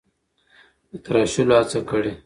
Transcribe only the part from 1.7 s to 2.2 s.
کړې: